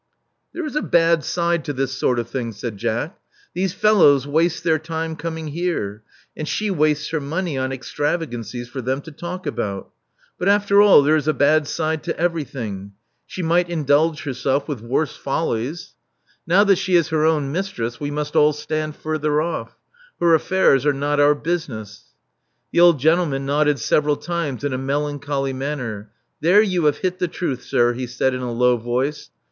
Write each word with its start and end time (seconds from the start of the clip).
There 0.51 0.65
is 0.65 0.75
a 0.75 0.81
bad 0.81 1.23
side 1.23 1.63
to 1.65 1.73
this 1.73 1.93
sj>rt 1.95 2.17
of 2.17 2.27
thing," 2.27 2.53
said 2.53 2.75
Jack. 2.77 3.19
These 3.53 3.73
fellows 3.73 4.25
waste 4.25 4.63
their 4.63 4.79
time 4.79 5.15
coming 5.15 5.49
here; 5.49 6.01
and 6.35 6.47
she 6.47 6.71
wastes 6.71 7.09
her 7.11 7.19
money 7.21 7.55
on 7.55 7.71
extravagancies 7.71 8.67
for 8.67 8.81
them 8.81 9.01
to 9.01 9.11
talk 9.11 9.45
about. 9.45 9.91
But 10.39 10.49
after 10.49 10.81
all, 10.81 11.03
tiftre 11.03 11.17
is 11.17 11.27
a 11.27 11.35
bad 11.35 11.67
side 11.67 12.01
to 12.05 12.19
everything: 12.19 12.93
she 13.27 13.43
might 13.43 13.69
indulge 13.69 14.23
herself 14.23 14.67
with 14.67 14.81
worse 14.81 15.15
422 15.15 15.91
Love 15.91 15.95
Among 16.47 16.47
the 16.47 16.57
Artists 16.57 16.57
follies. 16.57 16.57
Now 16.57 16.63
that 16.63 16.81
she 16.83 16.95
is 16.99 17.09
her 17.09 17.23
own 17.27 17.51
mistress, 17.51 17.99
we 17.99 18.09
must 18.09 18.35
all 18.35 18.53
stand 18.53 18.95
further 18.95 19.29
oflF. 19.33 19.69
Her 20.19 20.35
aflEairs 20.35 20.83
are 20.83 20.93
not 20.93 21.19
our 21.19 21.35
business.*' 21.35 22.05
The 22.71 22.79
old 22.79 22.97
gentleman 22.97 23.45
nodded 23.45 23.77
several 23.77 24.15
times 24.15 24.63
in 24.63 24.73
a 24.73 24.79
melancholy 24.79 25.53
manner. 25.53 26.09
"There 26.41 26.63
you 26.63 26.85
have 26.85 26.97
hit 26.97 27.19
the 27.19 27.27
truth, 27.27 27.61
sir,*' 27.61 27.93
he 27.93 28.07
said 28.07 28.33
in 28.33 28.41
a 28.41 28.51
low 28.51 28.77
voice. 28.77 29.29